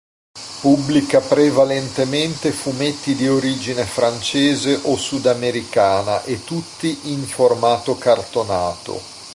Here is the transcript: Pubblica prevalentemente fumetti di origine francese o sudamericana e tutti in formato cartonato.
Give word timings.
Pubblica 0.61 1.19
prevalentemente 1.19 2.51
fumetti 2.51 3.13
di 3.13 3.27
origine 3.27 3.85
francese 3.85 4.79
o 4.85 4.97
sudamericana 4.97 6.23
e 6.23 6.43
tutti 6.43 7.11
in 7.13 7.21
formato 7.27 7.95
cartonato. 7.99 8.99